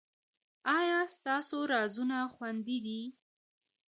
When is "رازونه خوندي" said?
1.71-2.77